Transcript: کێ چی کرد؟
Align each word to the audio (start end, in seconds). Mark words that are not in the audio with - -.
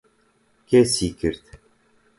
کێ 0.67 0.81
چی 0.93 1.07
کرد؟ 1.19 1.45